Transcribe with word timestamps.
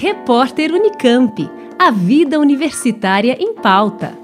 Repórter 0.00 0.72
Unicamp. 0.72 1.50
A 1.76 1.90
vida 1.90 2.38
universitária 2.38 3.36
em 3.36 3.52
pauta. 3.52 4.16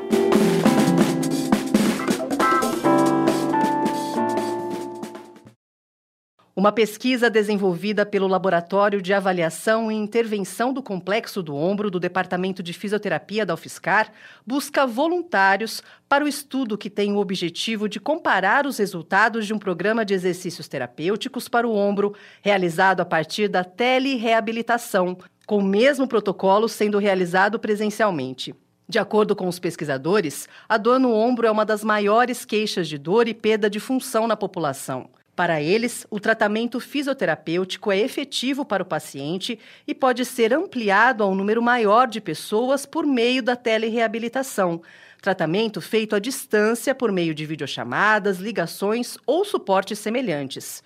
Uma 6.55 6.71
pesquisa 6.71 7.29
desenvolvida 7.29 8.07
pelo 8.07 8.29
Laboratório 8.29 9.03
de 9.03 9.13
Avaliação 9.13 9.91
e 9.91 9.97
Intervenção 9.97 10.73
do 10.73 10.81
Complexo 10.81 11.43
do 11.43 11.57
Ombro 11.57 11.91
do 11.91 11.99
Departamento 11.99 12.63
de 12.63 12.73
Fisioterapia 12.73 13.45
da 13.45 13.55
UFSCar 13.55 14.13
busca 14.47 14.87
voluntários 14.87 15.83
para 16.09 16.25
o 16.25 16.29
estudo 16.29 16.79
que 16.79 16.89
tem 16.89 17.13
o 17.13 17.19
objetivo 17.19 17.89
de 17.89 17.99
comparar 17.99 18.65
os 18.65 18.79
resultados 18.79 19.45
de 19.45 19.53
um 19.53 19.59
programa 19.59 20.05
de 20.05 20.15
exercícios 20.15 20.69
terapêuticos 20.69 21.49
para 21.49 21.67
o 21.67 21.75
ombro 21.75 22.15
realizado 22.41 23.01
a 23.01 23.05
partir 23.05 23.49
da 23.49 23.65
telereabilitação, 23.65 25.19
com 25.47 25.59
o 25.59 25.65
mesmo 25.65 26.07
protocolo 26.07 26.69
sendo 26.69 26.99
realizado 26.99 27.59
presencialmente. 27.59 28.55
De 28.89 28.99
acordo 28.99 29.35
com 29.35 29.49
os 29.49 29.59
pesquisadores, 29.59 30.47
a 30.69 30.77
dor 30.77 31.01
no 31.01 31.13
ombro 31.13 31.47
é 31.47 31.51
uma 31.51 31.65
das 31.65 31.83
maiores 31.83 32.45
queixas 32.45 32.87
de 32.87 32.99
dor 32.99 33.27
e 33.27 33.35
perda 33.35 33.71
de 33.71 33.81
função 33.81 34.27
na 34.27 34.37
população. 34.37 35.09
Para 35.35 35.61
eles, 35.61 36.07
o 36.11 36.21
tratamento 36.21 36.79
fisioterapêutico 36.79 37.91
é 37.91 37.99
efetivo 37.99 38.65
para 38.65 38.83
o 38.83 38.87
paciente 38.87 39.59
e 39.87 39.93
pode 39.93 40.25
ser 40.25 40.53
ampliado 40.53 41.25
a 41.25 41.27
um 41.27 41.35
número 41.35 41.61
maior 41.61 42.07
de 42.07 42.21
pessoas 42.21 42.87
por 42.87 43.05
meio 43.05 43.43
da 43.43 43.57
telereabilitação, 43.57 44.81
tratamento 45.21 45.81
feito 45.81 46.15
à 46.15 46.21
distância 46.21 46.95
por 46.95 47.11
meio 47.11 47.35
de 47.35 47.47
videochamadas, 47.47 48.39
ligações 48.39 49.17
ou 49.27 49.45
suportes 49.45 49.99
semelhantes. 49.99 50.85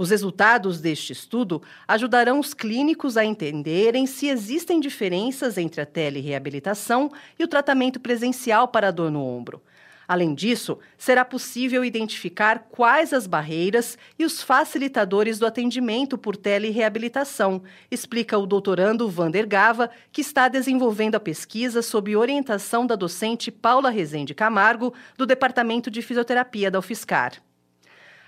Os 0.00 0.08
resultados 0.08 0.80
deste 0.80 1.12
estudo 1.12 1.60
ajudarão 1.86 2.40
os 2.40 2.54
clínicos 2.54 3.18
a 3.18 3.24
entenderem 3.26 4.06
se 4.06 4.28
existem 4.28 4.80
diferenças 4.80 5.58
entre 5.58 5.78
a 5.78 5.84
telereabilitação 5.84 7.12
e 7.38 7.44
o 7.44 7.46
tratamento 7.46 8.00
presencial 8.00 8.66
para 8.66 8.88
a 8.88 8.90
dor 8.90 9.10
no 9.10 9.22
ombro. 9.22 9.62
Além 10.08 10.34
disso, 10.34 10.78
será 10.96 11.22
possível 11.22 11.84
identificar 11.84 12.60
quais 12.70 13.12
as 13.12 13.26
barreiras 13.26 13.98
e 14.18 14.24
os 14.24 14.42
facilitadores 14.42 15.38
do 15.38 15.44
atendimento 15.44 16.16
por 16.16 16.34
telereabilitação, 16.34 17.62
explica 17.90 18.38
o 18.38 18.46
doutorando 18.46 19.06
Vander 19.06 19.46
Gava, 19.46 19.90
que 20.10 20.22
está 20.22 20.48
desenvolvendo 20.48 21.16
a 21.16 21.20
pesquisa 21.20 21.82
sob 21.82 22.16
orientação 22.16 22.86
da 22.86 22.96
docente 22.96 23.50
Paula 23.50 23.90
Rezende 23.90 24.32
Camargo, 24.32 24.94
do 25.18 25.26
Departamento 25.26 25.90
de 25.90 26.00
Fisioterapia 26.00 26.70
da 26.70 26.78
UFSCar. 26.78 27.42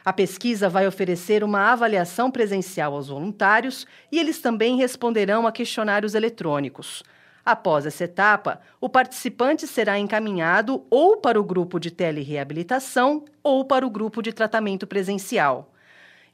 A 0.05 0.12
pesquisa 0.12 0.69
vai 0.69 0.86
oferecer 0.86 1.45
uma 1.45 1.70
avaliação 1.70 2.31
presencial 2.31 2.95
aos 2.95 3.08
voluntários 3.08 3.86
e 4.11 4.19
eles 4.19 4.41
também 4.41 4.77
responderão 4.77 5.47
a 5.47 5.53
questionários 5.53 6.14
eletrônicos. 6.14 7.05
Após 7.45 7.86
essa 7.86 8.05
etapa, 8.05 8.61
o 8.80 8.89
participante 8.89 9.67
será 9.67 9.98
encaminhado 9.98 10.84
ou 10.91 11.17
para 11.17 11.41
o 11.41 11.45
grupo 11.45 11.78
de 11.78 11.91
telereabilitação 11.91 13.25
ou 13.42 13.64
para 13.64 13.86
o 13.86 13.91
grupo 13.91 14.23
de 14.23 14.33
tratamento 14.33 14.86
presencial. 14.86 15.73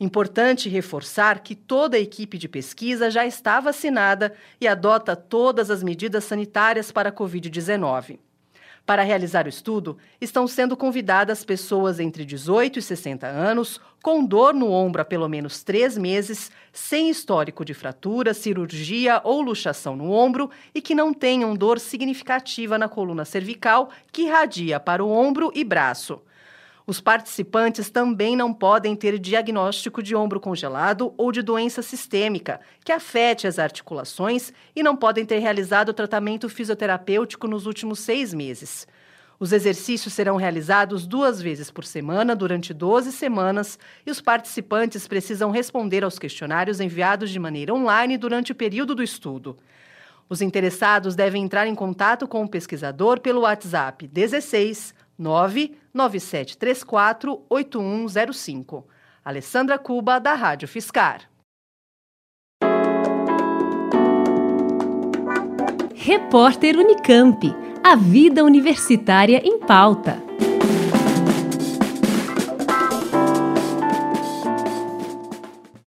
Importante 0.00 0.68
reforçar 0.68 1.40
que 1.40 1.54
toda 1.54 1.96
a 1.96 2.00
equipe 2.00 2.38
de 2.38 2.48
pesquisa 2.48 3.10
já 3.10 3.26
está 3.26 3.58
vacinada 3.58 4.32
e 4.60 4.68
adota 4.68 5.16
todas 5.16 5.70
as 5.70 5.82
medidas 5.82 6.24
sanitárias 6.24 6.92
para 6.92 7.08
a 7.08 7.12
Covid-19. 7.12 8.18
Para 8.88 9.02
realizar 9.02 9.44
o 9.44 9.50
estudo, 9.50 9.98
estão 10.18 10.48
sendo 10.48 10.74
convidadas 10.74 11.44
pessoas 11.44 12.00
entre 12.00 12.24
18 12.24 12.78
e 12.78 12.82
60 12.82 13.26
anos, 13.26 13.78
com 14.02 14.24
dor 14.24 14.54
no 14.54 14.70
ombro 14.70 15.02
há 15.02 15.04
pelo 15.04 15.28
menos 15.28 15.62
três 15.62 15.98
meses, 15.98 16.50
sem 16.72 17.10
histórico 17.10 17.66
de 17.66 17.74
fratura, 17.74 18.32
cirurgia 18.32 19.20
ou 19.24 19.42
luxação 19.42 19.94
no 19.94 20.10
ombro 20.10 20.50
e 20.74 20.80
que 20.80 20.94
não 20.94 21.12
tenham 21.12 21.54
dor 21.54 21.78
significativa 21.78 22.78
na 22.78 22.88
coluna 22.88 23.26
cervical 23.26 23.90
que 24.10 24.22
irradia 24.22 24.80
para 24.80 25.04
o 25.04 25.10
ombro 25.10 25.52
e 25.54 25.62
braço. 25.64 26.22
Os 26.88 27.02
participantes 27.02 27.90
também 27.90 28.34
não 28.34 28.50
podem 28.50 28.96
ter 28.96 29.18
diagnóstico 29.18 30.02
de 30.02 30.16
ombro 30.16 30.40
congelado 30.40 31.12
ou 31.18 31.30
de 31.30 31.42
doença 31.42 31.82
sistêmica, 31.82 32.62
que 32.82 32.90
afete 32.90 33.46
as 33.46 33.58
articulações, 33.58 34.54
e 34.74 34.82
não 34.82 34.96
podem 34.96 35.26
ter 35.26 35.38
realizado 35.38 35.92
tratamento 35.92 36.48
fisioterapêutico 36.48 37.46
nos 37.46 37.66
últimos 37.66 37.98
seis 37.98 38.32
meses. 38.32 38.86
Os 39.38 39.52
exercícios 39.52 40.14
serão 40.14 40.36
realizados 40.36 41.06
duas 41.06 41.42
vezes 41.42 41.70
por 41.70 41.84
semana 41.84 42.34
durante 42.34 42.72
12 42.72 43.12
semanas 43.12 43.78
e 44.06 44.10
os 44.10 44.22
participantes 44.22 45.06
precisam 45.06 45.50
responder 45.50 46.02
aos 46.02 46.18
questionários 46.18 46.80
enviados 46.80 47.28
de 47.28 47.38
maneira 47.38 47.74
online 47.74 48.16
durante 48.16 48.52
o 48.52 48.54
período 48.54 48.94
do 48.94 49.02
estudo. 49.02 49.58
Os 50.26 50.40
interessados 50.40 51.14
devem 51.14 51.44
entrar 51.44 51.66
em 51.66 51.74
contato 51.74 52.26
com 52.26 52.42
o 52.42 52.48
pesquisador 52.48 53.20
pelo 53.20 53.42
WhatsApp 53.42 54.06
16 54.08 54.94
99734 55.18 57.46
8105. 57.48 58.86
Alessandra 59.24 59.78
Cuba, 59.78 60.18
da 60.18 60.34
Rádio 60.34 60.68
Fiscar. 60.68 61.22
Repórter 65.94 66.76
Unicamp. 66.78 67.40
A 67.84 67.94
vida 67.96 68.44
universitária 68.44 69.40
em 69.44 69.58
pauta. 69.58 70.22